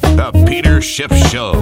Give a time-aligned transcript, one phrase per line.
[0.00, 1.52] The Peter Schiff Show.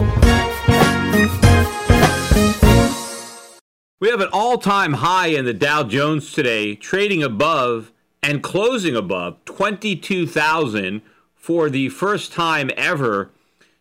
[4.00, 8.96] We have an all time high in the Dow Jones today, trading above and closing
[8.96, 11.02] above 22,000
[11.34, 13.30] for the first time ever.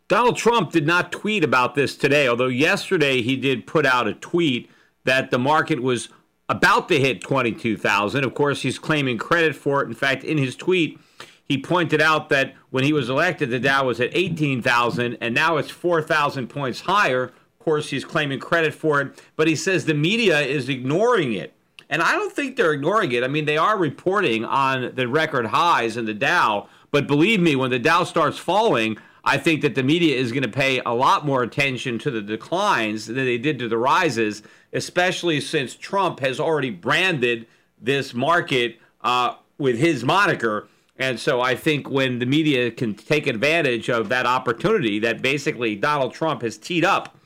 [0.08, 4.14] Donald Trump did not tweet about this today, although yesterday he did put out a
[4.14, 4.70] tweet
[5.06, 6.10] that the market was
[6.48, 8.24] about to hit 22,000.
[8.24, 9.88] Of course, he's claiming credit for it.
[9.88, 11.00] In fact, in his tweet,
[11.48, 15.58] he pointed out that when he was elected, the Dow was at 18,000, and now
[15.58, 17.26] it's 4,000 points higher.
[17.26, 21.54] Of course, he's claiming credit for it, but he says the media is ignoring it.
[21.90, 23.24] And I don't think they're ignoring it.
[23.24, 27.56] I mean, they are reporting on the record highs in the Dow, but believe me,
[27.56, 30.92] when the Dow starts falling, I think that the media is going to pay a
[30.92, 36.20] lot more attention to the declines than they did to the rises, especially since Trump
[36.20, 37.48] has already branded
[37.80, 40.68] this market uh, with his moniker
[40.98, 45.76] and so I think when the media can take advantage of that opportunity that basically
[45.76, 47.18] Donald Trump has teed up,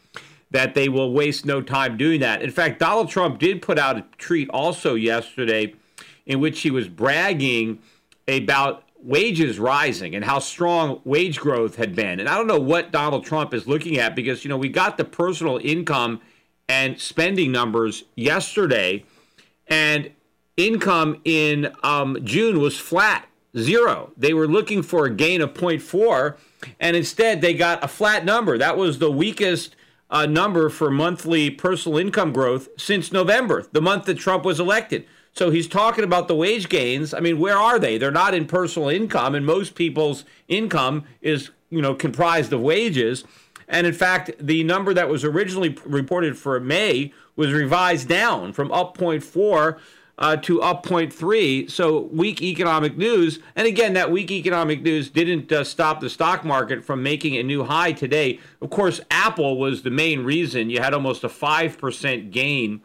[0.51, 2.41] that they will waste no time doing that.
[2.41, 5.73] In fact, Donald Trump did put out a tweet also yesterday
[6.25, 7.79] in which he was bragging
[8.27, 12.19] about wages rising and how strong wage growth had been.
[12.19, 14.97] And I don't know what Donald Trump is looking at because, you know, we got
[14.97, 16.21] the personal income
[16.69, 19.05] and spending numbers yesterday,
[19.67, 20.11] and
[20.57, 24.11] income in um, June was flat zero.
[24.17, 26.37] They were looking for a gain of 0.4,
[26.79, 28.57] and instead they got a flat number.
[28.57, 29.75] That was the weakest
[30.09, 35.05] uh, number for monthly personal income growth since November, the month that Trump was elected.
[35.33, 37.13] So he's talking about the wage gains.
[37.13, 37.97] I mean, where are they?
[37.97, 43.23] They're not in personal income, and most people's income is, you know, comprised of wages.
[43.67, 48.71] And in fact, the number that was originally reported for May was revised down from
[48.71, 49.77] up 0.4
[50.17, 51.69] uh, to up 0.3.
[51.69, 53.39] So weak economic news.
[53.55, 57.43] And again, that weak economic news didn't uh, stop the stock market from making a
[57.43, 58.39] new high today.
[58.61, 60.69] Of course, Apple was the main reason.
[60.69, 62.81] You had almost a 5% gain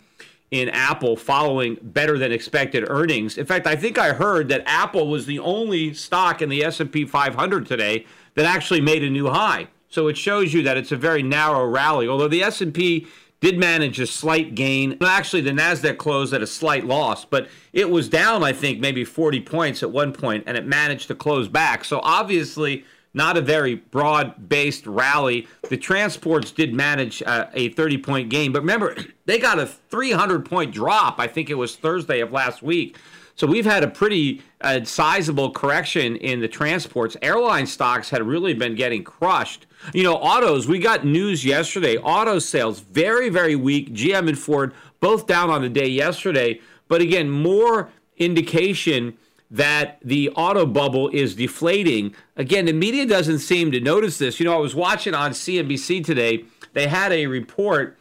[0.51, 3.39] in Apple following better than expected earnings.
[3.39, 7.07] In fact, I think I heard that Apple was the only stock in the S&P
[7.07, 8.05] 500 today
[8.35, 9.69] that actually made a new high.
[9.89, 12.07] So it shows you that it's a very narrow rally.
[12.07, 13.07] Although the S&P
[13.43, 14.97] did manage a slight gain.
[15.03, 19.05] Actually, the Nasdaq closed at a slight loss, but it was down, I think, maybe
[19.05, 21.85] 40 points at one point, and it managed to close back.
[21.85, 25.49] So obviously, not a very broad-based rally.
[25.69, 31.19] The transports did manage uh, a 30-point gain, but remember, they got a 300-point drop.
[31.19, 32.97] I think it was Thursday of last week.
[33.35, 37.17] So we've had a pretty uh, sizable correction in the transports.
[37.23, 39.67] Airline stocks had really been getting crushed.
[39.95, 41.97] You know, autos, we got news yesterday.
[41.99, 43.93] Auto sales very, very weak.
[43.93, 46.61] GM and Ford both down on the day yesterday.
[46.89, 49.17] But again, more indication
[49.51, 52.15] that the auto bubble is deflating.
[52.37, 54.41] Again, the media doesn't seem to notice this.
[54.41, 57.99] You know, I was watching on CNBC today, they had a report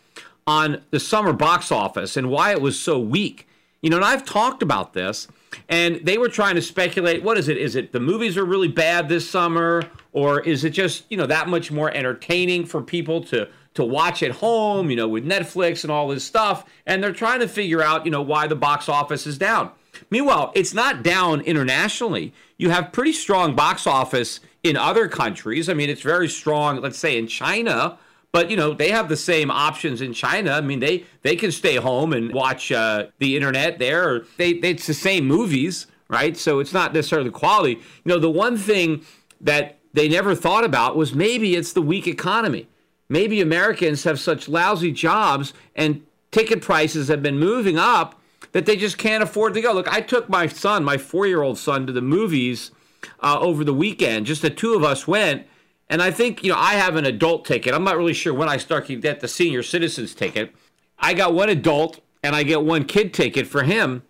[0.48, 3.48] on the summer box office and why it was so weak.
[3.82, 5.28] You know, and I've talked about this,
[5.68, 7.58] and they were trying to speculate what is it?
[7.58, 9.84] Is it the movies are really bad this summer,
[10.14, 14.22] or is it just, you know, that much more entertaining for people to to watch
[14.22, 17.82] at home, you know, with Netflix and all this stuff, and they're trying to figure
[17.82, 19.72] out, you know, why the box office is down.
[20.10, 22.34] Meanwhile, it's not down internationally.
[22.58, 25.70] You have pretty strong box office in other countries.
[25.70, 27.98] I mean, it's very strong, let's say in China,
[28.32, 30.52] but you know they have the same options in China.
[30.52, 34.24] I mean, they they can stay home and watch uh, the internet there.
[34.38, 36.38] They, they it's the same movies, right?
[36.38, 37.74] So it's not necessarily the quality.
[37.74, 39.06] You know, the one thing
[39.42, 42.68] that they never thought about was maybe it's the weak economy.
[43.10, 46.02] Maybe Americans have such lousy jobs and
[46.32, 48.22] ticket prices have been moving up
[48.54, 49.74] that they just can't afford to go.
[49.74, 52.72] Look, I took my son, my four year old son, to the movies
[53.20, 54.26] uh, over the weekend.
[54.26, 55.46] Just the two of us went.
[55.92, 57.74] And I think, you know, I have an adult ticket.
[57.74, 60.56] I'm not really sure when I start to get the senior citizens ticket.
[60.98, 64.04] I got one adult and I get one kid ticket for him.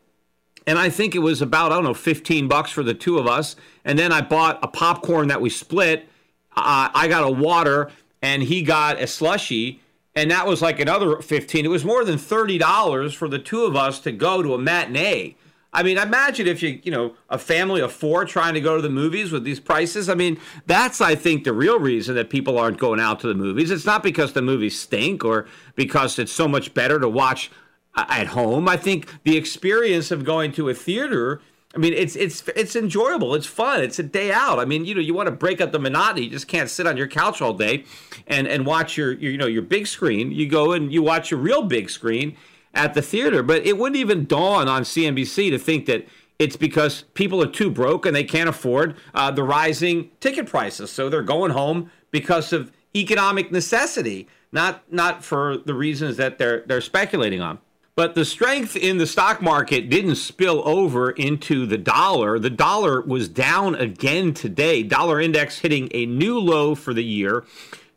[0.67, 3.25] And I think it was about, I don't know, 15 bucks for the two of
[3.25, 3.55] us.
[3.83, 6.07] And then I bought a popcorn that we split.
[6.55, 7.89] Uh, I got a water
[8.21, 9.81] and he got a slushy
[10.13, 13.75] and that was like another 15 it was more than $30 for the two of
[13.75, 15.35] us to go to a matinee
[15.73, 18.81] i mean imagine if you you know a family of four trying to go to
[18.81, 22.57] the movies with these prices i mean that's i think the real reason that people
[22.57, 25.45] aren't going out to the movies it's not because the movies stink or
[25.75, 27.51] because it's so much better to watch
[27.95, 31.41] at home i think the experience of going to a theater
[31.74, 33.33] I mean, it's it's it's enjoyable.
[33.33, 33.81] It's fun.
[33.81, 34.59] It's a day out.
[34.59, 36.25] I mean, you know, you want to break up the monotony.
[36.25, 37.85] You just can't sit on your couch all day
[38.27, 40.31] and and watch your, your you know your big screen.
[40.31, 42.35] You go and you watch your real big screen
[42.73, 43.44] at the theater.
[43.44, 46.07] But it wouldn't even dawn on CNBC to think that
[46.39, 50.91] it's because people are too broke and they can't afford uh, the rising ticket prices.
[50.91, 56.62] So they're going home because of economic necessity, not not for the reasons that they're
[56.65, 57.59] they're speculating on.
[57.94, 62.39] But the strength in the stock market didn't spill over into the dollar.
[62.39, 64.81] The dollar was down again today.
[64.81, 67.44] Dollar index hitting a new low for the year.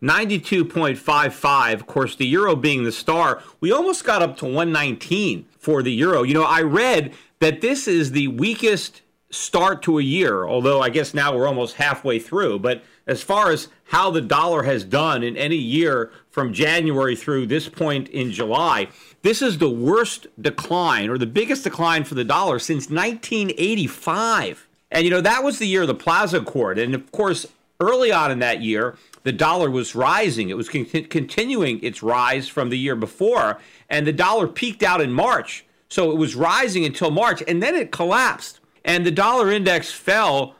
[0.04, 1.72] 92.55.
[1.72, 5.92] Of course, the euro being the star, we almost got up to 119 for the
[5.92, 6.22] euro.
[6.22, 10.90] You know, I read that this is the weakest start to a year, although I
[10.90, 12.58] guess now we're almost halfway through.
[12.58, 17.46] But as far as how the dollar has done in any year from January through
[17.46, 18.88] this point in July,
[19.22, 24.68] this is the worst decline or the biggest decline for the dollar since 1985.
[24.90, 26.78] And, you know, that was the year of the Plaza Accord.
[26.78, 27.46] And, of course,
[27.80, 30.50] early on in that year, the dollar was rising.
[30.50, 33.58] It was con- continuing its rise from the year before.
[33.90, 35.66] And the dollar peaked out in March.
[35.88, 37.42] So it was rising until March.
[37.48, 38.60] And then it collapsed.
[38.84, 40.54] And the dollar index fell,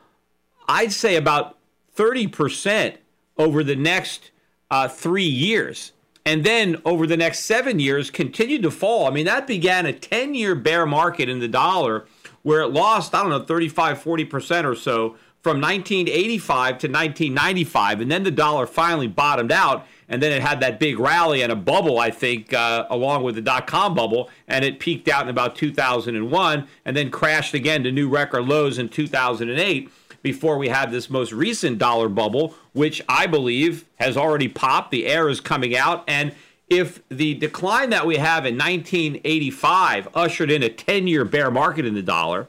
[0.67, 1.57] I'd say, about
[1.95, 2.97] 30%
[3.37, 4.31] over the next
[4.69, 5.93] uh, three years
[6.25, 9.07] and then over the next seven years continued to fall.
[9.07, 12.05] I mean, that began a 10 year bear market in the dollar
[12.41, 15.15] where it lost, I don't know, 35, 40% or so
[15.45, 18.01] from 1985 to 1995.
[18.01, 19.85] And then the dollar finally bottomed out.
[20.09, 23.35] And then it had that big rally and a bubble, I think, uh, along with
[23.35, 24.31] the dot com bubble.
[24.47, 28.79] And it peaked out in about 2001 and then crashed again to new record lows
[28.79, 29.91] in 2008
[30.23, 34.89] before we had this most recent dollar bubble, which I believe has already popped.
[34.89, 36.05] The air is coming out.
[36.07, 36.33] And
[36.71, 41.85] if the decline that we have in 1985 ushered in a 10 year bear market
[41.85, 42.47] in the dollar,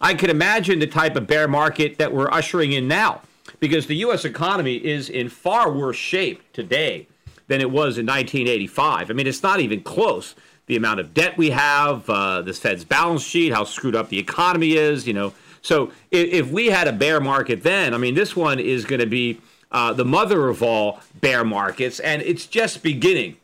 [0.00, 3.20] I could imagine the type of bear market that we're ushering in now
[3.58, 4.24] because the U.S.
[4.24, 7.06] economy is in far worse shape today
[7.48, 9.10] than it was in 1985.
[9.10, 10.34] I mean, it's not even close.
[10.66, 14.18] The amount of debt we have, uh, this Fed's balance sheet, how screwed up the
[14.18, 18.14] economy is, you know, so if, if we had a bear market then, I mean,
[18.14, 19.40] this one is going to be
[19.72, 23.36] uh, the mother of all bear markets, and it's just beginning.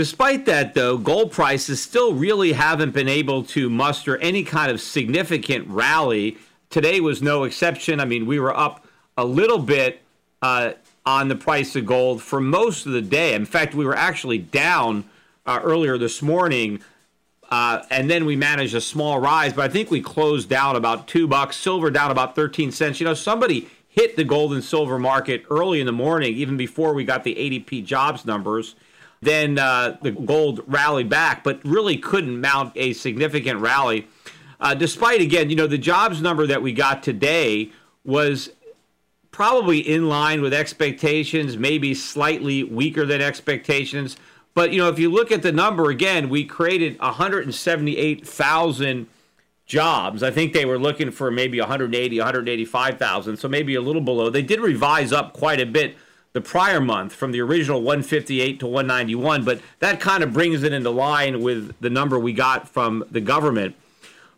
[0.00, 4.80] Despite that, though, gold prices still really haven't been able to muster any kind of
[4.80, 6.38] significant rally.
[6.70, 8.00] Today was no exception.
[8.00, 8.86] I mean, we were up
[9.18, 10.00] a little bit
[10.40, 10.72] uh,
[11.04, 13.34] on the price of gold for most of the day.
[13.34, 15.04] In fact, we were actually down
[15.44, 16.80] uh, earlier this morning
[17.50, 21.08] uh, and then we managed a small rise, but I think we closed down about
[21.08, 21.56] two bucks.
[21.56, 23.00] Silver down about 13 cents.
[23.00, 26.94] You know, somebody hit the gold and silver market early in the morning, even before
[26.94, 28.76] we got the ADP jobs numbers.
[29.22, 34.06] Then uh, the gold rallied back, but really couldn't mount a significant rally.
[34.60, 37.70] Uh, despite, again, you know, the jobs number that we got today
[38.04, 38.50] was
[39.30, 44.16] probably in line with expectations, maybe slightly weaker than expectations.
[44.54, 49.06] But you know, if you look at the number again, we created 178,000
[49.66, 50.22] jobs.
[50.22, 54.28] I think they were looking for maybe 180, 185,000, so maybe a little below.
[54.28, 55.96] They did revise up quite a bit
[56.32, 60.72] the prior month from the original 158 to 191, but that kind of brings it
[60.72, 63.74] into line with the number we got from the government.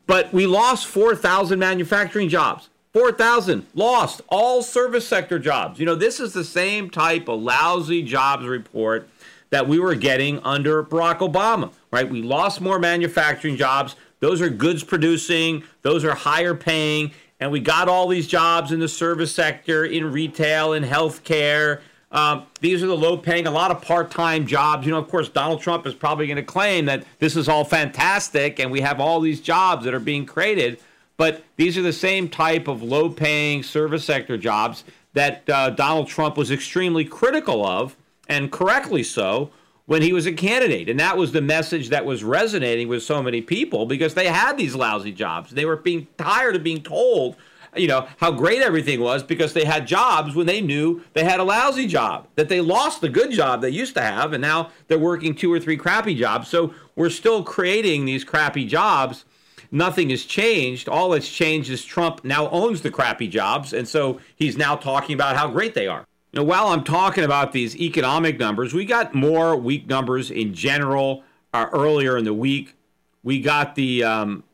[0.06, 2.68] But we lost 4,000 manufacturing jobs.
[2.92, 5.80] 4,000 lost, all service sector jobs.
[5.80, 9.08] You know, this is the same type of lousy jobs report
[9.48, 12.08] that we were getting under Barack Obama, right?
[12.08, 17.10] We lost more manufacturing jobs, Those are goods producing, those are higher paying,
[17.42, 21.80] and we got all these jobs in the service sector, in retail, in healthcare.
[22.12, 24.86] Um, these are the low paying, a lot of part time jobs.
[24.86, 27.64] You know, of course, Donald Trump is probably going to claim that this is all
[27.64, 30.78] fantastic and we have all these jobs that are being created.
[31.16, 34.84] But these are the same type of low paying service sector jobs
[35.14, 37.96] that uh, Donald Trump was extremely critical of,
[38.28, 39.50] and correctly so,
[39.92, 40.88] when he was a candidate.
[40.88, 44.56] And that was the message that was resonating with so many people because they had
[44.56, 45.50] these lousy jobs.
[45.50, 47.36] They were being tired of being told,
[47.76, 51.40] you know, how great everything was because they had jobs when they knew they had
[51.40, 54.70] a lousy job, that they lost the good job they used to have, and now
[54.88, 56.48] they're working two or three crappy jobs.
[56.48, 59.26] So we're still creating these crappy jobs.
[59.70, 60.88] Nothing has changed.
[60.88, 65.12] All that's changed is Trump now owns the crappy jobs, and so he's now talking
[65.12, 66.06] about how great they are.
[66.32, 70.54] You know, while I'm talking about these economic numbers, we got more weak numbers in
[70.54, 72.74] general uh, earlier in the week.
[73.22, 74.44] We got the um,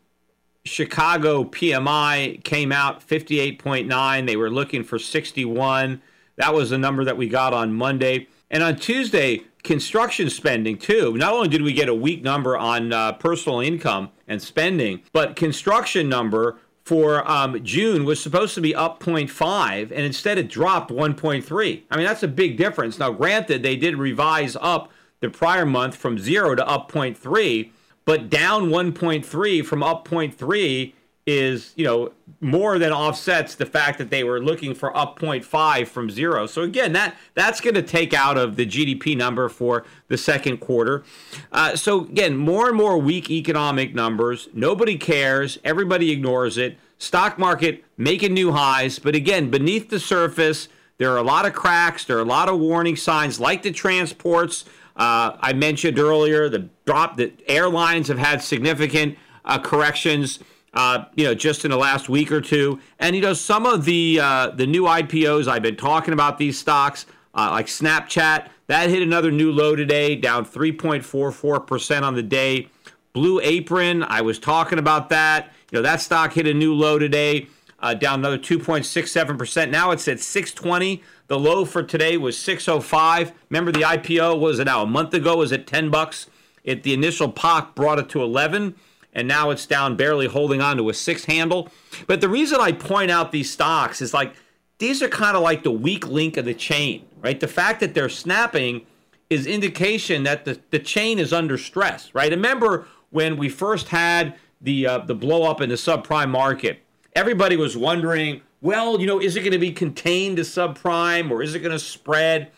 [0.64, 4.26] Chicago PMI came out 58.9.
[4.26, 6.02] They were looking for 61.
[6.34, 8.26] That was the number that we got on Monday.
[8.50, 11.16] And on Tuesday, construction spending too.
[11.16, 15.36] Not only did we get a weak number on uh, personal income and spending, but
[15.36, 16.58] construction number
[16.88, 21.82] for um, June was supposed to be up 0.5, and instead it dropped 1.3.
[21.90, 22.98] I mean, that's a big difference.
[22.98, 24.90] Now, granted, they did revise up
[25.20, 27.70] the prior month from zero to up 0.3,
[28.06, 30.94] but down 1.3 from up 0.3
[31.28, 35.86] is, you know, more than offsets the fact that they were looking for up 0.5
[35.86, 36.46] from zero.
[36.46, 40.56] So again, that that's going to take out of the GDP number for the second
[40.56, 41.04] quarter.
[41.52, 44.48] Uh, so again, more and more weak economic numbers.
[44.54, 45.58] Nobody cares.
[45.64, 46.78] Everybody ignores it.
[46.96, 51.52] Stock market making new highs, but again, beneath the surface, there are a lot of
[51.52, 52.04] cracks.
[52.04, 54.64] There are a lot of warning signs, like the transports.
[54.96, 60.40] Uh, I mentioned earlier the drop that airlines have had significant uh, corrections
[60.74, 62.80] uh, you know, just in the last week or two.
[62.98, 66.58] And you know, some of the uh, the new IPOs I've been talking about these
[66.58, 72.22] stocks, uh, like Snapchat, that hit another new low today, down 3.44 percent on the
[72.22, 72.68] day.
[73.12, 75.52] Blue Apron, I was talking about that.
[75.70, 77.48] You know, that stock hit a new low today,
[77.80, 79.70] uh, down another 2.67 percent.
[79.70, 81.02] Now it's at 620.
[81.28, 83.32] The low for today was 605.
[83.50, 86.28] Remember, the IPO was now a month ago was at 10 bucks.
[86.64, 88.74] It the initial POC brought it to 11
[89.18, 91.68] and now it's down barely holding on to a six handle.
[92.06, 94.34] But the reason I point out these stocks is like
[94.78, 97.38] these are kind of like the weak link of the chain, right?
[97.38, 98.86] The fact that they're snapping
[99.28, 102.30] is indication that the, the chain is under stress, right?
[102.30, 106.80] Remember when we first had the uh, the blow up in the subprime market,
[107.14, 111.42] everybody was wondering, well, you know, is it going to be contained to subprime or
[111.42, 112.52] is it going to spread?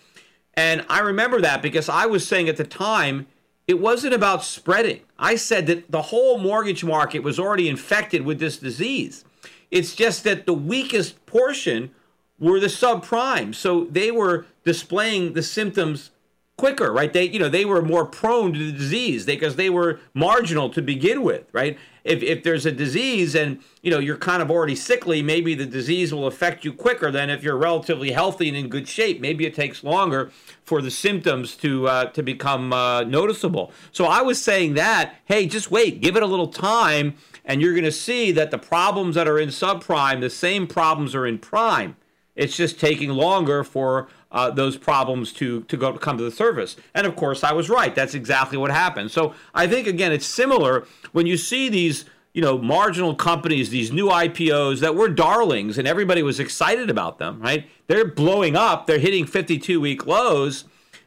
[0.55, 3.27] And I remember that because I was saying at the time
[3.71, 5.01] it wasn't about spreading.
[5.17, 9.25] I said that the whole mortgage market was already infected with this disease.
[9.71, 11.93] It's just that the weakest portion
[12.41, 13.55] were the subprime.
[13.55, 16.11] So they were displaying the symptoms
[16.61, 17.13] quicker, right?
[17.13, 20.83] They, you know, they were more prone to the disease because they were marginal to
[20.83, 21.79] begin with, right?
[22.05, 25.67] if, if there's a disease and you know you're kind of already sickly maybe the
[25.67, 29.47] disease will affect you quicker than if you're relatively healthy and in good shape maybe
[29.47, 30.31] it takes longer
[30.63, 35.47] for the symptoms to uh, to become uh, noticeable so i was saying that hey
[35.47, 37.15] just wait give it a little time
[37.45, 41.15] and you're going to see that the problems that are in subprime the same problems
[41.15, 41.97] are in prime
[42.37, 46.77] it's just taking longer for uh, those problems to to go come to the surface.
[46.95, 47.95] And of course, I was right.
[47.95, 49.11] That's exactly what happened.
[49.11, 53.93] So I think again, it's similar when you see these you know marginal companies, these
[53.93, 57.41] new IPOs that were darlings, and everybody was excited about them.
[57.41, 57.69] Right?
[57.87, 58.87] They're blowing up.
[58.87, 60.65] They're hitting 52 week lows.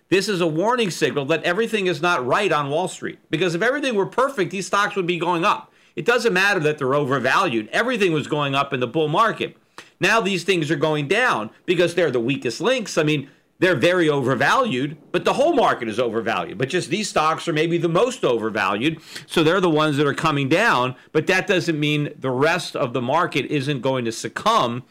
[0.10, 3.18] This is a warning signal that everything is not right on Wall Street.
[3.32, 5.74] Because if everything were perfect, these stocks would be going up.
[5.96, 7.70] It doesn't matter that they're overvalued.
[7.72, 9.58] Everything was going up in the bull market.
[10.04, 12.98] Now these things are going down because they're the weakest links.
[12.98, 13.30] I mean,
[13.60, 16.58] they're very overvalued, but the whole market is overvalued.
[16.58, 19.00] But just these stocks are maybe the most overvalued.
[19.28, 20.96] So they're the ones that are coming down.
[21.14, 24.84] But that doesn't mean the rest of the market isn't going to succumb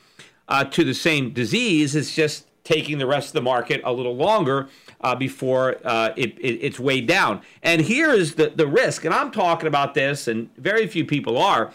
[0.48, 1.94] uh, to the same disease.
[1.94, 4.68] It's just taking the rest of the market a little longer
[5.02, 7.42] uh, before uh, it, it, it's weighed down.
[7.62, 11.36] And here is the, the risk, and I'm talking about this, and very few people
[11.36, 11.70] are,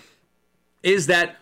[0.82, 1.36] is that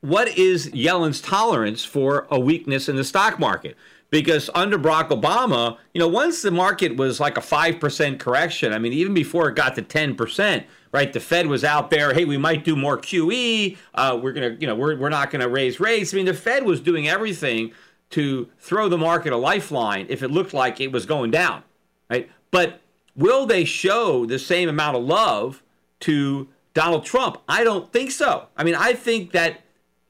[0.00, 3.76] what is Yellen's tolerance for a weakness in the stock market?
[4.10, 8.78] Because under Barack Obama, you know, once the market was like a 5% correction, I
[8.78, 12.38] mean, even before it got to 10%, right, the Fed was out there, hey, we
[12.38, 13.76] might do more QE.
[13.94, 16.14] Uh, we're going to, you know, we're, we're not going to raise rates.
[16.14, 17.72] I mean, the Fed was doing everything
[18.10, 21.62] to throw the market a lifeline if it looked like it was going down,
[22.08, 22.30] right?
[22.50, 22.80] But
[23.14, 25.62] will they show the same amount of love
[26.00, 27.42] to Donald Trump?
[27.46, 28.46] I don't think so.
[28.56, 29.60] I mean, I think that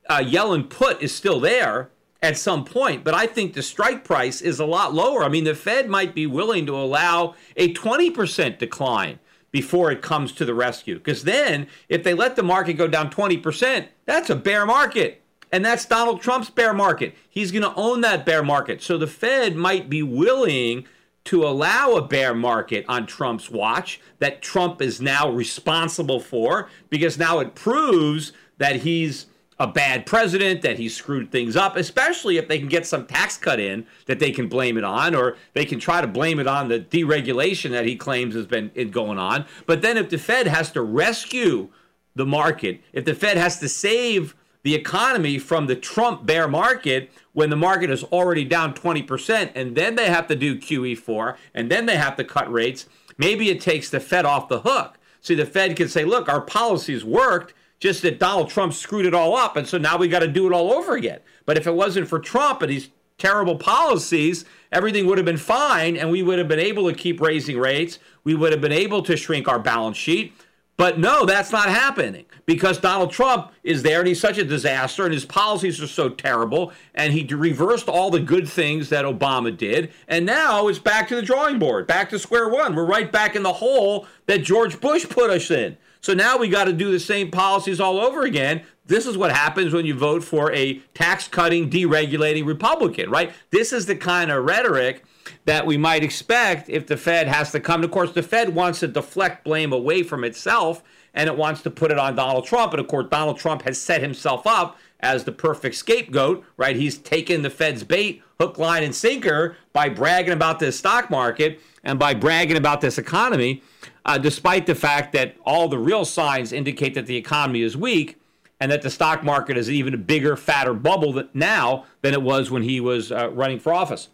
[0.09, 1.91] uh, Yellen put is still there
[2.23, 5.23] at some point, but I think the strike price is a lot lower.
[5.23, 10.33] I mean, the Fed might be willing to allow a 20% decline before it comes
[10.33, 10.97] to the rescue.
[10.97, 15.23] Because then, if they let the market go down 20%, that's a bear market.
[15.51, 17.15] And that's Donald Trump's bear market.
[17.31, 18.83] He's going to own that bear market.
[18.83, 20.87] So the Fed might be willing
[21.25, 27.19] to allow a bear market on Trump's watch that Trump is now responsible for because
[27.19, 29.27] now it proves that he's
[29.61, 33.37] a bad president, that he screwed things up, especially if they can get some tax
[33.37, 36.47] cut in that they can blame it on, or they can try to blame it
[36.47, 39.45] on the deregulation that he claims has been going on.
[39.67, 41.71] But then if the Fed has to rescue
[42.15, 47.11] the market, if the Fed has to save the economy from the Trump bear market
[47.33, 51.71] when the market is already down 20%, and then they have to do QE4, and
[51.71, 52.87] then they have to cut rates,
[53.17, 54.99] maybe it takes the Fed off the hook.
[55.21, 59.15] See, the Fed can say, look, our policies worked just that Donald Trump screwed it
[59.15, 59.57] all up.
[59.57, 61.21] And so now we got to do it all over again.
[61.47, 65.97] But if it wasn't for Trump and his terrible policies, everything would have been fine
[65.97, 67.99] and we would have been able to keep raising rates.
[68.25, 70.33] We would have been able to shrink our balance sheet.
[70.77, 75.05] But no, that's not happening because Donald Trump is there and he's such a disaster
[75.05, 79.55] and his policies are so terrible and he reversed all the good things that Obama
[79.57, 79.93] did.
[80.07, 82.77] And now it's back to the drawing board, back to square one.
[82.77, 85.77] We're right back in the hole that George Bush put us in.
[86.01, 88.63] So now we got to do the same policies all over again.
[88.87, 93.33] This is what happens when you vote for a tax cutting, deregulating Republican, right?
[93.51, 95.05] This is the kind of rhetoric
[95.45, 97.85] that we might expect if the Fed has to come.
[97.85, 100.83] Of course, the Fed wants to deflect blame away from itself
[101.15, 102.73] and it wants to put it on Donald Trump.
[102.73, 106.77] And of course, Donald Trump has set himself up as the perfect scapegoat, right?
[106.77, 111.61] He's taken the Fed's bait, hook, line, and sinker by bragging about this stock market
[111.85, 113.63] and by bragging about this economy
[114.09, 118.19] uh, despite the fact that all the real signs indicate that the economy is weak
[118.59, 122.51] and that the stock market is even a bigger, fatter bubble now than it was
[122.51, 124.09] when he was uh, running for office.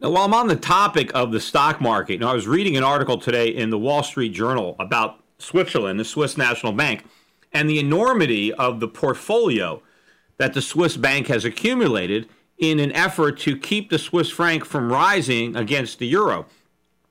[0.00, 2.84] Now, while I'm on the topic of the stock market, know, I was reading an
[2.84, 7.04] article today in the Wall Street Journal about Switzerland, the Swiss National Bank,
[7.52, 9.82] and the enormity of the portfolio
[10.36, 12.28] that the Swiss bank has accumulated
[12.58, 16.46] in an effort to keep the Swiss franc from rising against the euro.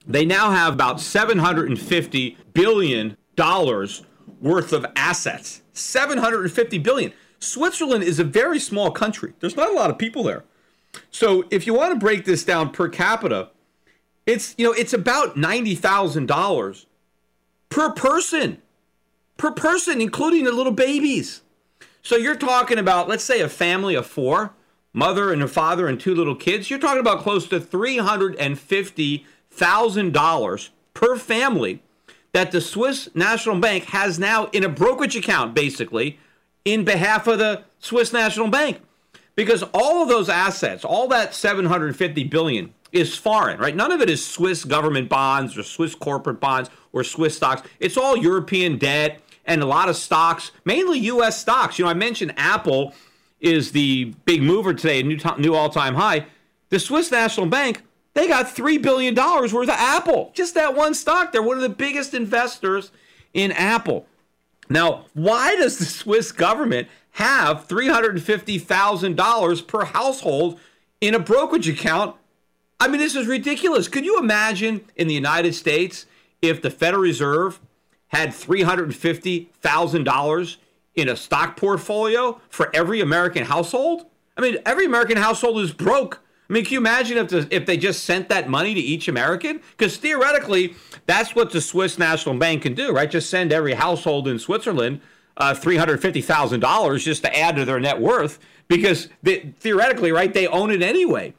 [0.07, 4.03] They now have about 750 billion dollars
[4.39, 5.61] worth of assets.
[5.73, 7.13] 750 billion.
[7.39, 9.33] Switzerland is a very small country.
[9.39, 10.43] There's not a lot of people there.
[11.11, 13.49] So if you want to break this down per capita,
[14.25, 16.85] it's you know, it's about $90,000
[17.69, 18.61] per person.
[19.35, 21.41] Per person including the little babies.
[22.01, 24.53] So you're talking about let's say a family of 4,
[24.93, 26.69] mother and a father and two little kids.
[26.69, 29.25] You're talking about close to 350
[29.57, 31.81] $1,000 per family
[32.33, 36.19] that the Swiss National Bank has now in a brokerage account, basically,
[36.65, 38.81] in behalf of the Swiss National Bank.
[39.35, 43.75] Because all of those assets, all that 750 billion is foreign, right?
[43.75, 47.61] None of it is Swiss government bonds or Swiss corporate bonds or Swiss stocks.
[47.79, 51.77] It's all European debt and a lot of stocks, mainly US stocks.
[51.77, 52.93] You know, I mentioned Apple
[53.39, 56.25] is the big mover today, new, new all-time high.
[56.69, 57.83] The Swiss National Bank
[58.17, 60.31] they got $3 billion worth of Apple.
[60.33, 61.31] Just that one stock.
[61.31, 62.89] They're one of the biggest investors
[63.33, 64.07] in Apple.
[64.69, 70.59] Now, why does the Swiss government have $350,000 per household
[70.99, 72.15] in a brokerage account?
[72.79, 73.87] I mean, this is ridiculous.
[73.87, 76.07] Could you imagine in the United States
[76.41, 77.59] if the Federal Reserve
[78.07, 80.57] had $350,000
[80.95, 84.07] in a stock portfolio for every American household?
[84.35, 87.65] I mean, every American household is broke I mean, can you imagine if the, if
[87.65, 89.61] they just sent that money to each American?
[89.71, 93.11] Because theoretically, that's what the Swiss National Bank can do, right?
[93.11, 95.01] Just send every household in Switzerland
[95.35, 99.53] uh, three hundred fifty thousand dollars just to add to their net worth, because they,
[99.59, 101.33] theoretically, right, they own it anyway.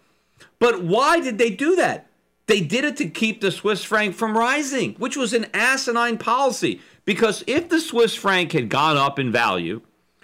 [0.59, 2.07] But why did they do that?
[2.47, 6.81] They did it to keep the Swiss franc from rising, which was an asinine policy.
[7.05, 9.81] Because if the Swiss franc had gone up in value,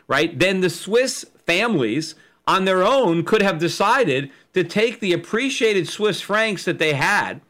[0.09, 2.15] right, then the Swiss families
[2.47, 7.41] on their own could have decided to take the appreciated Swiss francs that they had,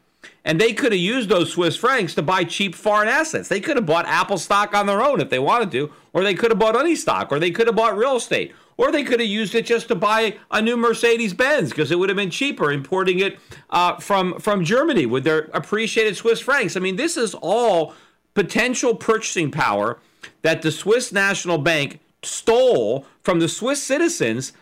[0.43, 3.47] and they could have used those Swiss francs to buy cheap foreign assets.
[3.47, 6.33] They could have bought Apple stock on their own if they wanted to, or they
[6.33, 9.19] could have bought any stock, or they could have bought real estate, or they could
[9.19, 12.29] have used it just to buy a new Mercedes Benz because it would have been
[12.31, 13.39] cheaper importing it
[13.69, 16.75] uh, from from Germany with their appreciated Swiss francs.
[16.75, 17.93] I mean, this is all
[18.33, 19.99] potential purchasing power
[20.41, 24.53] that the Swiss National Bank stole from the Swiss citizens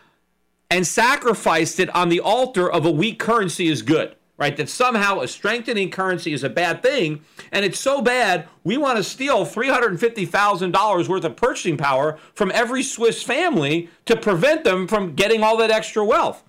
[0.74, 4.58] and sacrificed it on the altar of a weak currency is good right?
[4.58, 7.22] That somehow a strengthening currency is a bad thing.
[7.52, 12.82] And it's so bad, we want to steal $350,000 worth of purchasing power from every
[12.82, 16.44] Swiss family to prevent them from getting all that extra wealth.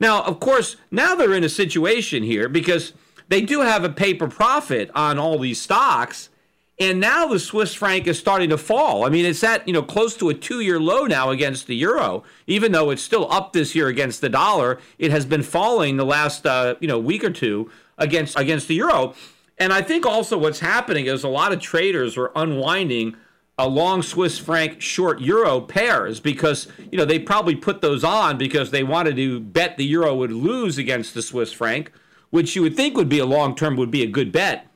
[0.00, 2.92] Now, of course, now they're in a situation here because
[3.28, 6.30] they do have a paper profit on all these stocks.
[6.80, 9.04] And now the Swiss franc is starting to fall.
[9.04, 12.22] I mean, it's at, you know, close to a two-year low now against the euro.
[12.46, 16.04] Even though it's still up this year against the dollar, it has been falling the
[16.04, 19.14] last, uh, you know, week or two against against the euro.
[19.58, 23.16] And I think also what's happening is a lot of traders are unwinding
[23.58, 28.38] a long Swiss franc short euro pairs because you know they probably put those on
[28.38, 31.90] because they wanted to bet the euro would lose against the Swiss franc,
[32.30, 34.68] which you would think would be a long term would be a good bet.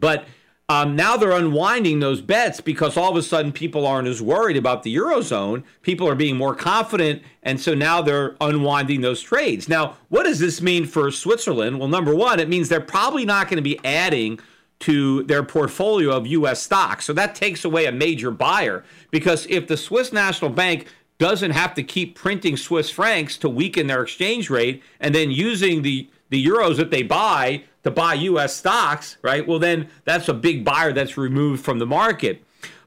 [0.00, 0.24] But
[0.70, 4.56] um, now they're unwinding those bets because all of a sudden people aren't as worried
[4.56, 5.64] about the eurozone.
[5.82, 9.68] People are being more confident, and so now they're unwinding those trades.
[9.68, 11.80] Now, what does this mean for Switzerland?
[11.80, 14.38] Well, number one, it means they're probably not going to be adding
[14.78, 16.62] to their portfolio of U.S.
[16.62, 17.04] stocks.
[17.04, 20.86] So that takes away a major buyer because if the Swiss National Bank
[21.18, 25.82] doesn't have to keep printing Swiss francs to weaken their exchange rate and then using
[25.82, 29.46] the the euros that they buy to buy US stocks, right?
[29.46, 32.44] Well, then that's a big buyer that's removed from the market.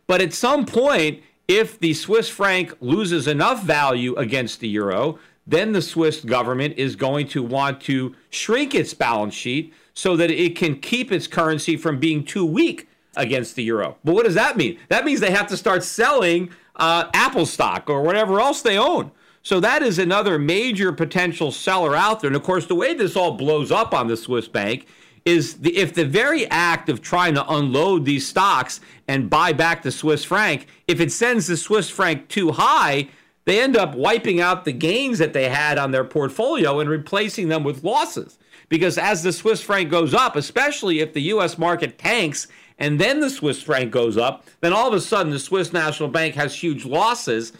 [0.07, 5.73] But at some point, if the Swiss franc loses enough value against the euro, then
[5.73, 10.55] the Swiss government is going to want to shrink its balance sheet so that it
[10.55, 13.97] can keep its currency from being too weak against the euro.
[14.03, 14.79] But what does that mean?
[14.89, 19.11] That means they have to start selling uh, Apple stock or whatever else they own.
[19.43, 22.29] So that is another major potential seller out there.
[22.29, 24.87] And of course, the way this all blows up on the Swiss bank
[25.25, 29.83] is the, if the very act of trying to unload these stocks and buy back
[29.83, 33.09] the Swiss franc, if it sends the Swiss franc too high,
[33.45, 37.49] they end up wiping out the gains that they had on their portfolio and replacing
[37.49, 38.37] them with losses.
[38.69, 42.47] Because as the Swiss franc goes up, especially if the US market tanks
[42.79, 46.07] and then the Swiss franc goes up, then all of a sudden the Swiss National
[46.07, 47.51] Bank has huge losses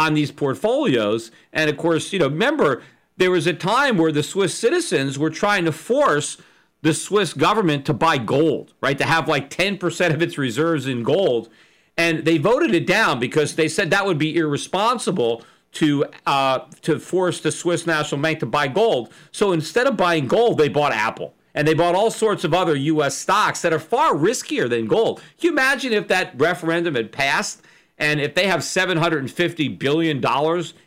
[0.00, 1.30] on these portfolios.
[1.52, 2.82] And of course, you know, remember
[3.18, 6.38] there was a time where the Swiss citizens were trying to force
[6.80, 8.96] the Swiss government to buy gold, right?
[8.96, 11.50] To have like 10% of its reserves in gold.
[11.98, 16.98] And they voted it down because they said that would be irresponsible to uh, to
[16.98, 19.12] force the Swiss National Bank to buy gold.
[19.30, 21.34] So instead of buying gold, they bought Apple.
[21.54, 23.18] And they bought all sorts of other U.S.
[23.18, 25.18] stocks that are far riskier than gold.
[25.38, 27.62] Can you imagine if that referendum had passed
[28.00, 30.24] and if they have $750 billion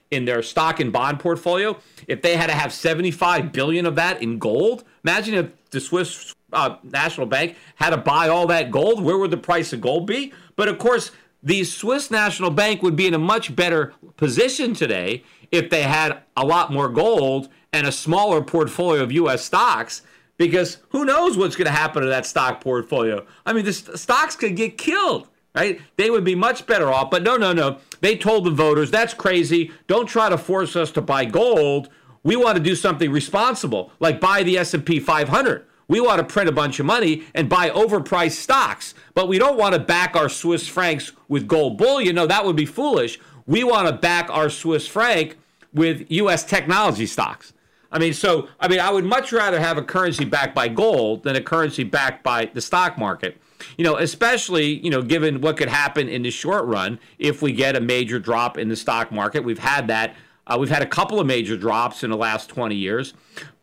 [0.10, 4.21] in their stock and bond portfolio, if they had to have 75 billion of that
[4.21, 9.04] in gold, imagine if the Swiss uh, National Bank had to buy all that gold,
[9.04, 10.34] where would the price of gold be?
[10.56, 11.12] But of course,
[11.43, 16.23] the Swiss National Bank would be in a much better position today if they had
[16.36, 20.02] a lot more gold and a smaller portfolio of US stocks
[20.38, 23.23] because who knows what's going to happen to that stock portfolio.
[23.45, 25.80] I mean, the st- stocks could get killed right?
[25.98, 27.12] They would be much better off.
[27.12, 27.78] But no, no, no.
[28.02, 29.72] They told the voters, that's crazy.
[29.88, 31.89] Don't try to force us to buy gold.
[32.24, 35.66] We want to do something responsible, like buy the S&P 500.
[35.89, 39.58] We want to print a bunch of money and buy overpriced stocks, but we don't
[39.58, 42.16] want to back our Swiss francs with gold bullion.
[42.16, 43.20] No, that would be foolish.
[43.46, 45.38] We want to back our Swiss franc
[45.74, 46.46] with U.S.
[46.46, 47.52] technology stocks.
[47.92, 51.24] I mean, so I mean, I would much rather have a currency backed by gold
[51.24, 53.38] than a currency backed by the stock market
[53.78, 57.52] you know, especially, you know, given what could happen in the short run if we
[57.52, 59.43] get a major drop in the stock market.
[59.43, 60.15] We've had that.
[60.45, 63.13] Uh, we've had a couple of major drops in the last 20 years.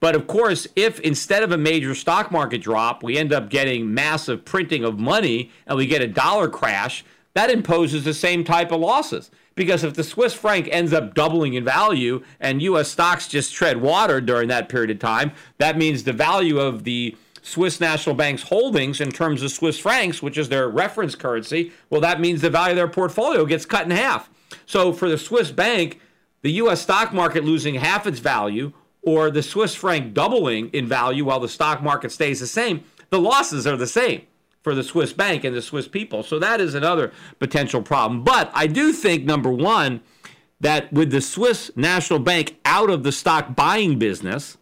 [0.00, 3.92] But of course, if instead of a major stock market drop, we end up getting
[3.92, 8.72] massive printing of money and we get a dollar crash, that imposes the same type
[8.72, 9.30] of losses.
[9.54, 13.76] Because if the Swiss franc ends up doubling in value and US stocks just tread
[13.76, 18.42] water during that period of time, that means the value of the Swiss National Bank's
[18.42, 22.50] holdings in terms of Swiss francs, which is their reference currency, well, that means the
[22.50, 24.31] value of their portfolio gets cut in half.
[24.66, 26.00] So for the Swiss bank,
[26.42, 26.83] the U.S.
[26.83, 28.72] stock market losing half its value
[29.03, 33.20] or the Swiss franc doubling in value while the stock market stays the same, the
[33.20, 34.22] losses are the same
[34.62, 36.22] for the Swiss bank and the Swiss people.
[36.22, 38.22] So that is another potential problem.
[38.22, 40.03] But I do think, number one,
[40.61, 44.59] that with the Swiss National Bank out of the stock buying business,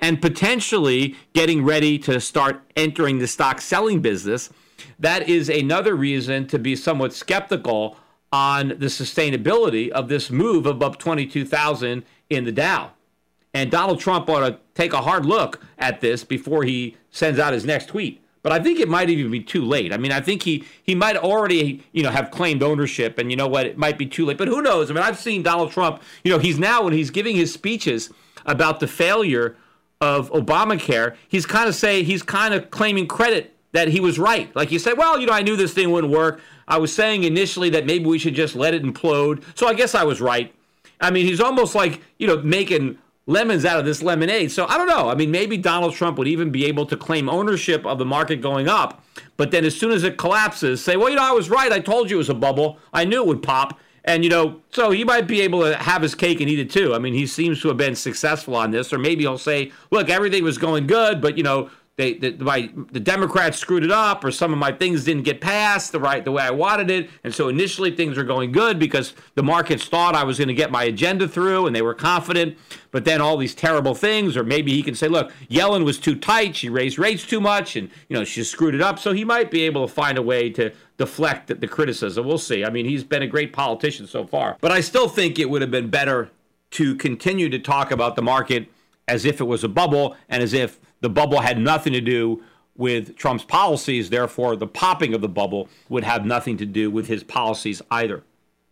[0.00, 4.50] and potentially getting ready to start entering the stock selling business,
[4.98, 7.96] that is another reason to be somewhat skeptical
[8.32, 12.92] on the sustainability of this move above 22,000 in the Dow.
[13.54, 17.54] And Donald Trump ought to take a hard look at this before he sends out
[17.54, 18.22] his next tweet.
[18.42, 19.92] But I think it might even be too late.
[19.92, 23.36] I mean, I think he he might already, you know, have claimed ownership and you
[23.36, 24.38] know what, it might be too late.
[24.38, 24.88] But who knows?
[24.88, 28.10] I mean, I've seen Donald Trump, you know, he's now when he's giving his speeches
[28.44, 29.56] about the failure
[30.06, 34.54] of Obamacare, he's kind of say he's kind of claiming credit that he was right.
[34.54, 36.40] Like you said, well, you know, I knew this thing wouldn't work.
[36.68, 39.42] I was saying initially that maybe we should just let it implode.
[39.54, 40.54] So I guess I was right.
[41.00, 44.52] I mean, he's almost like, you know, making lemons out of this lemonade.
[44.52, 45.08] So I don't know.
[45.08, 48.40] I mean, maybe Donald Trump would even be able to claim ownership of the market
[48.40, 49.04] going up.
[49.36, 51.72] But then as soon as it collapses, say, well, you know, I was right.
[51.72, 52.78] I told you it was a bubble.
[52.92, 53.78] I knew it would pop.
[54.06, 56.70] And, you know, so he might be able to have his cake and eat it
[56.70, 56.94] too.
[56.94, 58.92] I mean, he seems to have been successful on this.
[58.92, 62.70] Or maybe he'll say, look, everything was going good, but, you know, they, the, my,
[62.92, 66.22] the Democrats screwed it up, or some of my things didn't get passed the right
[66.22, 69.86] the way I wanted it, and so initially things were going good because the markets
[69.86, 72.58] thought I was going to get my agenda through, and they were confident.
[72.90, 76.14] But then all these terrible things, or maybe he can say, "Look, Yellen was too
[76.14, 79.24] tight; she raised rates too much, and you know she screwed it up." So he
[79.24, 82.26] might be able to find a way to deflect the, the criticism.
[82.26, 82.62] We'll see.
[82.62, 85.62] I mean, he's been a great politician so far, but I still think it would
[85.62, 86.30] have been better
[86.72, 88.68] to continue to talk about the market
[89.08, 92.42] as if it was a bubble and as if the bubble had nothing to do
[92.76, 94.10] with Trump's policies.
[94.10, 98.22] Therefore, the popping of the bubble would have nothing to do with his policies either.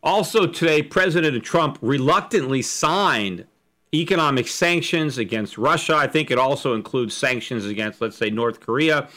[0.03, 3.47] Also, today, President Trump reluctantly signed
[3.95, 5.95] economic sanctions against Russia.
[5.95, 9.09] I think it also includes sanctions against, let's say, North Korea.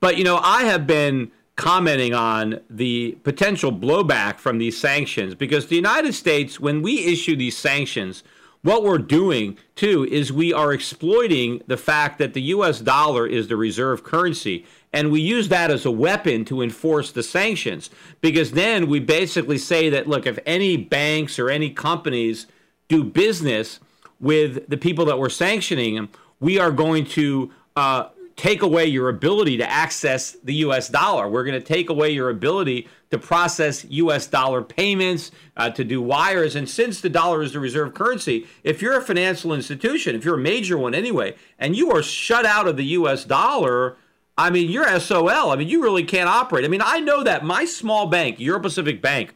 [0.00, 5.66] But, you know, I have been commenting on the potential blowback from these sanctions because
[5.66, 8.22] the United States, when we issue these sanctions,
[8.68, 13.48] what we're doing too is we are exploiting the fact that the US dollar is
[13.48, 17.88] the reserve currency and we use that as a weapon to enforce the sanctions
[18.20, 22.46] because then we basically say that look if any banks or any companies
[22.88, 23.80] do business
[24.20, 26.06] with the people that we're sanctioning
[26.38, 31.28] we are going to uh, take away your ability to access the US dollar.
[31.28, 36.00] We're going to take away your ability to process US dollar payments, uh, to do
[36.00, 36.54] wires.
[36.54, 40.36] And since the dollar is the reserve currency, if you're a financial institution, if you're
[40.36, 43.96] a major one anyway, and you are shut out of the US dollar,
[44.38, 45.50] I mean, you're SOL.
[45.50, 46.64] I mean, you really can't operate.
[46.64, 49.34] I mean, I know that my small bank, Euro Pacific Bank,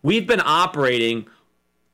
[0.00, 1.26] we've been operating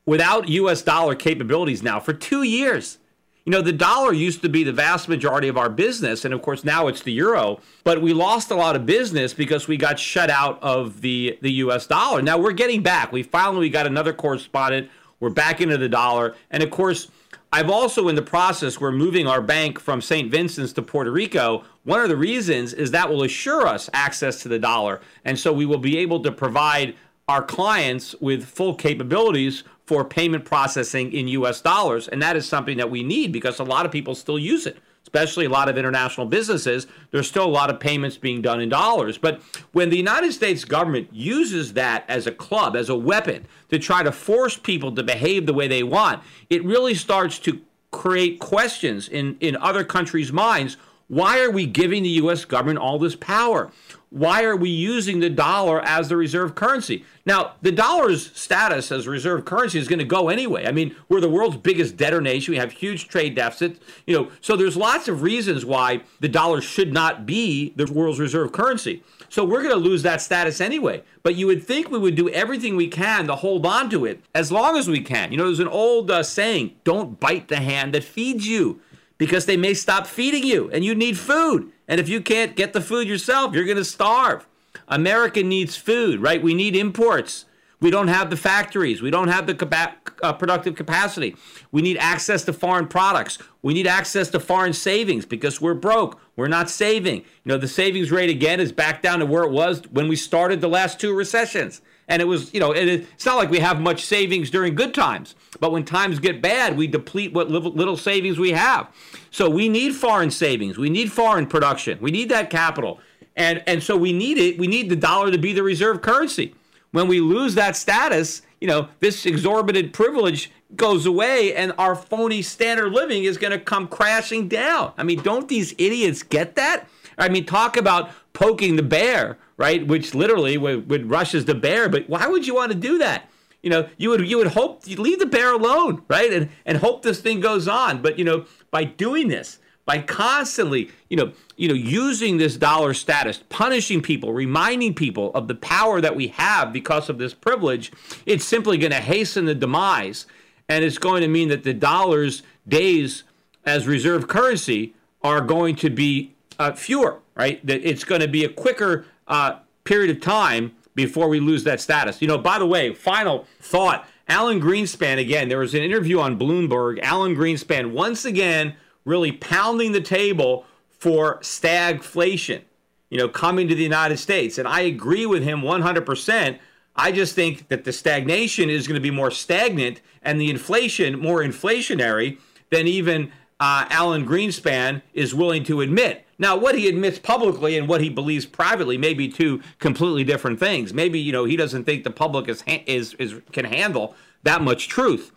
[0.05, 2.99] without US dollar capabilities now for two years.
[3.43, 6.43] You know, the dollar used to be the vast majority of our business, and of
[6.43, 7.59] course now it's the euro.
[7.83, 11.51] But we lost a lot of business because we got shut out of the the
[11.53, 11.87] U.S.
[11.87, 12.21] dollar.
[12.21, 13.11] Now we're getting back.
[13.11, 14.89] We finally got another correspondent.
[15.19, 17.07] We're back into the dollar, and of course,
[17.51, 20.29] I've also in the process we're moving our bank from St.
[20.29, 21.63] Vincent's to Puerto Rico.
[21.83, 25.51] One of the reasons is that will assure us access to the dollar, and so
[25.51, 26.95] we will be able to provide
[27.31, 32.09] our clients with full capabilities for payment processing in US dollars.
[32.09, 34.77] And that is something that we need because a lot of people still use it,
[35.03, 36.87] especially a lot of international businesses.
[37.11, 39.17] There's still a lot of payments being done in dollars.
[39.17, 39.41] But
[39.71, 44.03] when the United States government uses that as a club, as a weapon to try
[44.03, 49.07] to force people to behave the way they want, it really starts to create questions
[49.07, 50.75] in, in other countries' minds.
[51.07, 53.71] Why are we giving the US government all this power?
[54.11, 57.05] Why are we using the dollar as the reserve currency?
[57.25, 60.67] Now, the dollar's status as reserve currency is going to go anyway.
[60.67, 62.51] I mean, we're the world's biggest debtor nation.
[62.51, 63.79] We have huge trade deficits.
[64.05, 68.19] You know, so there's lots of reasons why the dollar should not be the world's
[68.19, 69.01] reserve currency.
[69.29, 71.03] So we're going to lose that status anyway.
[71.23, 74.21] But you would think we would do everything we can to hold on to it
[74.35, 75.31] as long as we can.
[75.31, 78.81] You know, there's an old uh, saying, don't bite the hand that feeds you
[79.21, 81.71] because they may stop feeding you and you need food.
[81.87, 84.47] And if you can't get the food yourself, you're going to starve.
[84.87, 86.41] America needs food, right?
[86.41, 87.45] We need imports.
[87.81, 88.99] We don't have the factories.
[88.99, 91.35] We don't have the capa- uh, productive capacity.
[91.71, 93.37] We need access to foreign products.
[93.61, 96.19] We need access to foreign savings because we're broke.
[96.35, 97.17] We're not saving.
[97.17, 100.15] You know, the savings rate again is back down to where it was when we
[100.15, 101.83] started the last two recessions.
[102.11, 104.93] And it was, you know, it, it's not like we have much savings during good
[104.93, 108.89] times, but when times get bad, we deplete what little, little savings we have.
[109.31, 110.77] So we need foreign savings.
[110.77, 111.97] We need foreign production.
[112.01, 112.99] We need that capital.
[113.37, 114.59] And, and so we need it.
[114.59, 116.53] We need the dollar to be the reserve currency.
[116.91, 122.41] When we lose that status, you know, this exorbitant privilege goes away and our phony
[122.41, 124.91] standard living is going to come crashing down.
[124.97, 126.89] I mean, don't these idiots get that?
[127.17, 129.85] I mean, talk about poking the bear, right?
[129.85, 131.87] Which literally would, would Russia's the bear.
[131.87, 133.29] But why would you want to do that?
[133.61, 136.33] You know, you would you would hope you leave the bear alone, right?
[136.33, 138.01] And and hope this thing goes on.
[138.01, 142.95] But you know, by doing this, by constantly, you know, you know, using this dollar
[142.95, 147.91] status, punishing people, reminding people of the power that we have because of this privilege,
[148.25, 150.25] it's simply going to hasten the demise,
[150.67, 153.25] and it's going to mean that the dollar's days
[153.63, 157.63] as reserve currency are going to be uh, fewer, right?
[157.63, 161.81] That it's going to be a quicker uh, period of time before we lose that
[161.81, 162.21] status.
[162.21, 164.07] You know, by the way, final thought.
[164.27, 165.49] Alan Greenspan again.
[165.49, 166.99] There was an interview on Bloomberg.
[167.01, 172.61] Alan Greenspan once again really pounding the table for stagflation,
[173.09, 174.57] you know, coming to the United States.
[174.57, 176.59] And I agree with him 100%.
[176.95, 181.19] I just think that the stagnation is going to be more stagnant and the inflation
[181.19, 182.37] more inflationary
[182.69, 186.25] than even uh, Alan Greenspan is willing to admit.
[186.41, 190.59] Now, what he admits publicly and what he believes privately may be two completely different
[190.59, 190.91] things.
[190.91, 194.87] Maybe you know he doesn't think the public is is, is can handle that much
[194.87, 195.31] truth.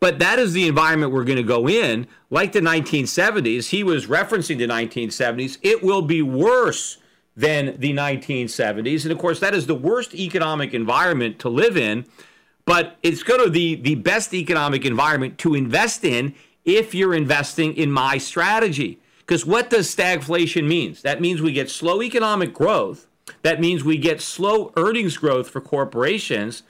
[0.00, 2.06] But that is the environment we're going to go in.
[2.30, 5.58] Like the 1970s, he was referencing the 1970s.
[5.60, 6.96] It will be worse
[7.36, 9.02] than the 1970s.
[9.02, 12.06] And of course, that is the worst economic environment to live in.
[12.64, 17.76] But it's going to be the best economic environment to invest in if you're investing
[17.76, 19.00] in my strategy.
[19.26, 21.02] Because what does stagflation means?
[21.02, 23.08] That means we get slow economic growth.
[23.42, 26.62] That means we get slow earnings growth for corporations,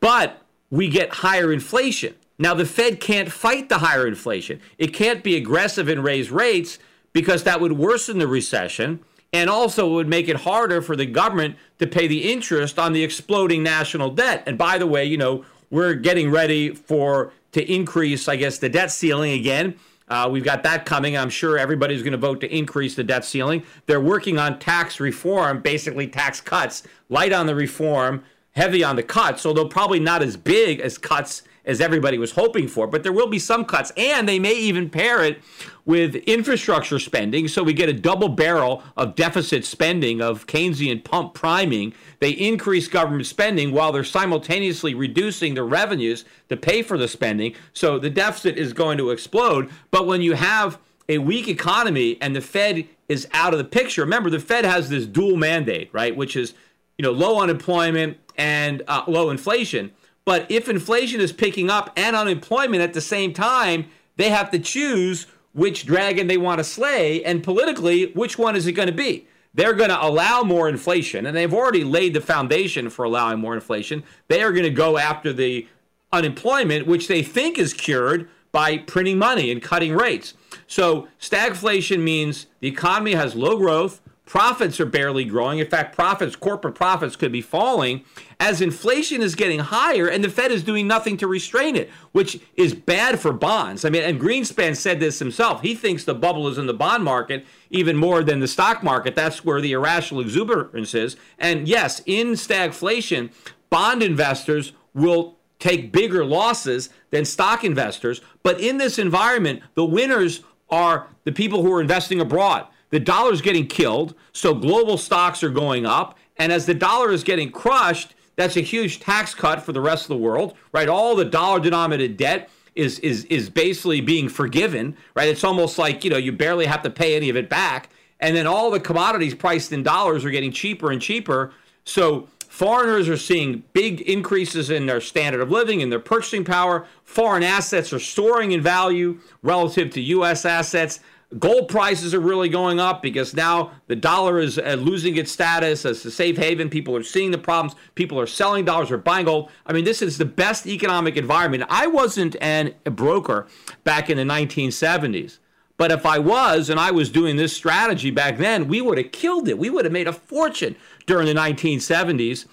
[0.00, 2.14] but we get higher inflation.
[2.38, 4.60] Now, the Fed can't fight the higher inflation.
[4.76, 6.78] It can't be aggressive and raise rates
[7.12, 9.00] because that would worsen the recession
[9.32, 12.92] and also it would make it harder for the government to pay the interest on
[12.92, 14.42] the exploding national debt.
[14.46, 18.68] And by the way, you know, we're getting ready for to increase, I guess, the
[18.68, 19.76] debt ceiling again.
[20.08, 21.16] Uh, we've got that coming.
[21.16, 23.62] I'm sure everybody's going to vote to increase the debt ceiling.
[23.86, 29.02] They're working on tax reform, basically tax cuts, light on the reform, heavy on the
[29.02, 32.86] cuts, although probably not as big as cuts as everybody was hoping for.
[32.86, 35.40] But there will be some cuts, and they may even pair it
[35.84, 37.48] with infrastructure spending.
[37.48, 41.94] So we get a double barrel of deficit spending, of Keynesian pump priming.
[42.20, 47.54] They increase government spending while they're simultaneously reducing the revenues to pay for the spending.
[47.72, 49.70] So the deficit is going to explode.
[49.90, 54.02] But when you have a weak economy and the Fed is out of the picture,
[54.02, 56.14] remember the Fed has this dual mandate, right?
[56.16, 56.54] Which is,
[56.96, 59.92] you know, low unemployment and uh, low inflation.
[60.24, 64.58] But if inflation is picking up and unemployment at the same time, they have to
[64.58, 67.24] choose which dragon they want to slay.
[67.24, 69.26] And politically, which one is it going to be?
[69.54, 73.54] They're going to allow more inflation, and they've already laid the foundation for allowing more
[73.54, 74.02] inflation.
[74.28, 75.68] They are going to go after the
[76.10, 80.34] unemployment, which they think is cured by printing money and cutting rates.
[80.66, 85.58] So, stagflation means the economy has low growth, Profits are barely growing.
[85.58, 88.04] In fact, profits, corporate profits could be falling
[88.38, 92.40] as inflation is getting higher and the Fed is doing nothing to restrain it, which
[92.54, 93.84] is bad for bonds.
[93.84, 95.60] I mean, and Greenspan said this himself.
[95.62, 99.16] He thinks the bubble is in the bond market even more than the stock market.
[99.16, 101.16] That's where the irrational exuberance is.
[101.38, 103.32] And yes, in stagflation,
[103.70, 108.20] bond investors will take bigger losses than stock investors.
[108.44, 113.40] But in this environment, the winners are the people who are investing abroad the dollar's
[113.40, 116.18] getting killed, so global stocks are going up.
[116.36, 120.04] And as the dollar is getting crushed, that's a huge tax cut for the rest
[120.04, 120.88] of the world, right?
[120.88, 125.28] All the dollar denominated debt is is is basically being forgiven, right?
[125.28, 127.88] It's almost like, you know, you barely have to pay any of it back.
[128.20, 131.52] And then all the commodities priced in dollars are getting cheaper and cheaper.
[131.84, 136.86] So foreigners are seeing big increases in their standard of living and their purchasing power.
[137.04, 141.00] Foreign assets are soaring in value relative to US assets.
[141.38, 145.86] Gold prices are really going up because now the dollar is uh, losing its status
[145.86, 146.68] as a safe haven.
[146.68, 147.74] People are seeing the problems.
[147.94, 149.50] People are selling dollars or buying gold.
[149.64, 151.64] I mean, this is the best economic environment.
[151.70, 153.46] I wasn't an, a broker
[153.82, 155.38] back in the 1970s.
[155.78, 159.10] But if I was and I was doing this strategy back then, we would have
[159.10, 159.58] killed it.
[159.58, 162.46] We would have made a fortune during the 1970s.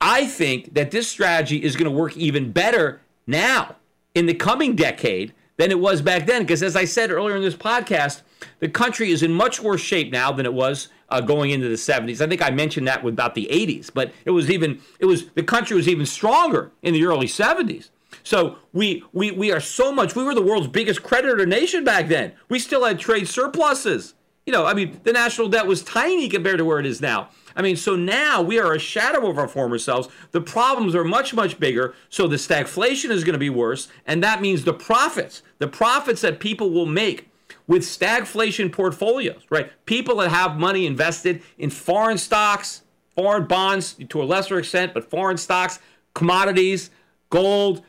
[0.00, 3.76] I think that this strategy is going to work even better now
[4.14, 6.42] in the coming decade than it was back then.
[6.42, 8.22] Because as I said earlier in this podcast,
[8.60, 11.74] the country is in much worse shape now than it was uh, going into the
[11.74, 12.20] 70s.
[12.20, 15.28] I think I mentioned that with about the 80s, but it was even it was
[15.30, 17.90] the country was even stronger in the early 70s.
[18.22, 20.16] So we we we are so much.
[20.16, 22.32] We were the world's biggest creditor nation back then.
[22.48, 24.14] We still had trade surpluses.
[24.46, 27.30] You know, I mean, the national debt was tiny compared to where it is now.
[27.56, 30.08] I mean, so now we are a shadow of our former selves.
[30.30, 31.94] The problems are much, much bigger.
[32.10, 33.88] So the stagflation is going to be worse.
[34.06, 37.28] And that means the profits, the profits that people will make
[37.66, 39.72] with stagflation portfolios, right?
[39.84, 42.82] People that have money invested in foreign stocks,
[43.16, 45.80] foreign bonds to a lesser extent, but foreign stocks,
[46.14, 46.90] commodities,
[47.30, 47.82] gold,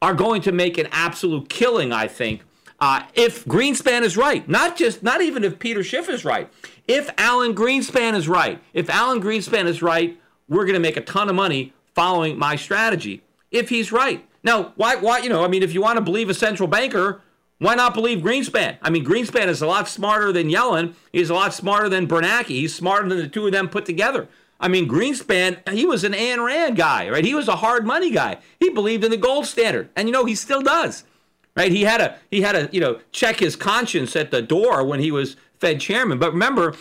[0.00, 2.42] are going to make an absolute killing, I think,
[2.80, 6.50] uh, if Greenspan is right, not just, not even if Peter Schiff is right,
[6.86, 10.18] if Alan Greenspan is right, if Alan Greenspan is right,
[10.48, 13.22] we're going to make a ton of money following my strategy.
[13.50, 14.24] If he's right.
[14.44, 17.20] Now, why, why, you know, I mean, if you want to believe a central banker,
[17.58, 18.78] why not believe Greenspan?
[18.82, 20.94] I mean, Greenspan is a lot smarter than Yellen.
[21.12, 22.46] He's a lot smarter than Bernanke.
[22.46, 24.28] He's smarter than the two of them put together.
[24.60, 27.24] I mean, Greenspan, he was an Ayn Rand guy, right?
[27.24, 28.38] He was a hard money guy.
[28.60, 29.88] He believed in the gold standard.
[29.96, 31.04] And, you know, he still does.
[31.56, 31.72] Right?
[31.72, 35.00] He had a he had to you know check his conscience at the door when
[35.00, 36.18] he was Fed chairman.
[36.18, 36.74] But remember,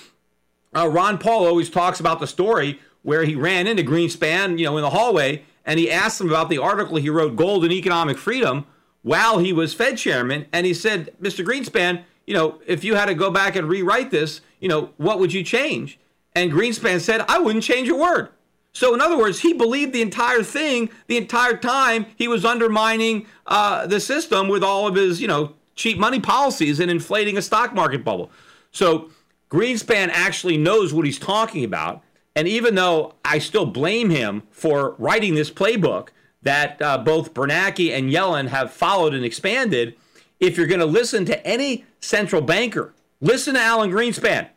[0.76, 4.78] uh, Ron Paul always talks about the story where he ran into Greenspan, you know,
[4.78, 8.18] in the hallway, and he asked him about the article he wrote, "Gold and Economic
[8.18, 8.66] Freedom,"
[9.02, 11.46] while he was Fed chairman, and he said, "Mr.
[11.46, 15.20] Greenspan, you know, if you had to go back and rewrite this, you know, what
[15.20, 16.00] would you change?"
[16.36, 18.30] And Greenspan said, "I wouldn't change a word."
[18.74, 23.26] So, in other words, he believed the entire thing the entire time he was undermining
[23.48, 27.42] uh, the system with all of his, you know, cheap money policies and inflating a
[27.42, 28.32] stock market bubble.
[28.72, 29.10] So,
[29.50, 32.04] Greenspan actually knows what he's talking about.
[32.36, 36.10] And even though I still blame him for writing this playbook
[36.44, 39.96] that uh, both Bernanke and Yellen have followed and expanded,
[40.40, 44.50] if you're going to listen to any central banker, listen to Alan Greenspan.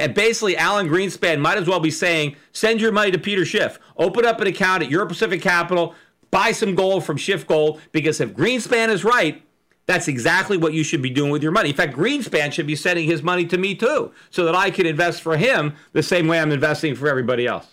[0.00, 3.78] And basically, Alan Greenspan might as well be saying, send your money to Peter Schiff,
[3.98, 5.94] open up an account at Euro Pacific Capital,
[6.30, 9.42] buy some gold from Schiff Gold, because if Greenspan is right,
[9.84, 11.68] that's exactly what you should be doing with your money.
[11.68, 14.86] In fact, Greenspan should be sending his money to me too, so that I can
[14.86, 17.66] invest for him the same way I'm investing for everybody else.